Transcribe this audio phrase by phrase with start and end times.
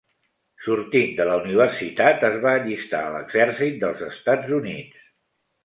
[0.67, 5.09] Sortint de la universitat es va allistar a l'exèrcit dels Estats Units.